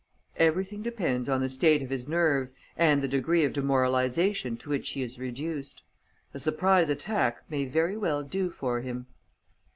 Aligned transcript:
"Everything 0.37 0.81
depends 0.81 1.29
on 1.29 1.41
the 1.41 1.47
state 1.47 1.83
of 1.83 1.91
his 1.91 2.07
nerves 2.07 2.55
and 2.75 3.03
the 3.03 3.07
degree 3.07 3.43
of 3.45 3.53
demoralization 3.53 4.57
to 4.57 4.71
which 4.71 4.89
he 4.89 5.03
is 5.03 5.19
reduced. 5.19 5.83
A 6.33 6.39
surprise 6.39 6.89
attack 6.89 7.43
may 7.51 7.65
very 7.65 7.95
well 7.97 8.23
do 8.23 8.49
for 8.49 8.81
him." 8.81 9.05